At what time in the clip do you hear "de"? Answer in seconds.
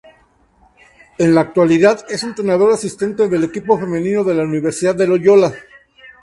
4.23-4.33, 4.95-5.05